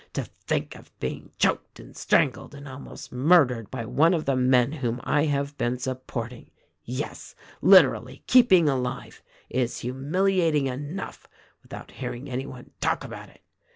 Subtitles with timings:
[0.13, 4.71] To think of being choked and strangled and almost murdered by one of the men
[4.71, 6.49] whom I have been supporting,
[6.83, 11.27] yes, literally keeping alive, is hu miliating enough—
[11.61, 13.41] without hearing any one talk about it.